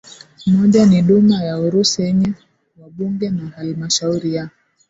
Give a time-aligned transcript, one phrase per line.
[0.45, 2.33] moja ni duma ya Urusi yenye
[2.81, 4.49] wabunge na Halmashauri ya